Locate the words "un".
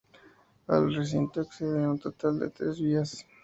1.89-1.99